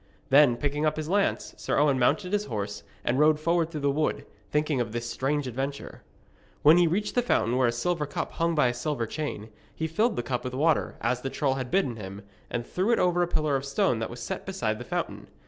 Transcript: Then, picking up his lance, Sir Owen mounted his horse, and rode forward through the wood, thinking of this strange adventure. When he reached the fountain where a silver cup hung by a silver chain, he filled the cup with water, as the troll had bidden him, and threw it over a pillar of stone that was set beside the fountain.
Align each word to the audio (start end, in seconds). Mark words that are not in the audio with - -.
Then, 0.31 0.57
picking 0.57 0.83
up 0.83 0.97
his 0.97 1.09
lance, 1.09 1.53
Sir 1.57 1.77
Owen 1.77 1.99
mounted 1.99 2.33
his 2.33 2.45
horse, 2.45 2.81
and 3.03 3.19
rode 3.19 3.39
forward 3.39 3.69
through 3.69 3.81
the 3.81 3.91
wood, 3.91 4.25
thinking 4.49 4.81
of 4.81 4.93
this 4.93 5.07
strange 5.07 5.45
adventure. 5.45 6.01
When 6.63 6.79
he 6.79 6.87
reached 6.87 7.13
the 7.13 7.21
fountain 7.21 7.55
where 7.55 7.67
a 7.67 7.71
silver 7.71 8.07
cup 8.07 8.31
hung 8.31 8.55
by 8.55 8.69
a 8.69 8.73
silver 8.73 9.05
chain, 9.05 9.49
he 9.75 9.85
filled 9.85 10.15
the 10.15 10.23
cup 10.23 10.43
with 10.43 10.55
water, 10.55 10.95
as 11.01 11.21
the 11.21 11.29
troll 11.29 11.53
had 11.53 11.69
bidden 11.69 11.97
him, 11.97 12.23
and 12.49 12.65
threw 12.65 12.89
it 12.91 12.97
over 12.97 13.21
a 13.21 13.27
pillar 13.27 13.55
of 13.55 13.63
stone 13.63 13.99
that 13.99 14.09
was 14.09 14.23
set 14.23 14.43
beside 14.43 14.79
the 14.79 14.85
fountain. 14.85 15.27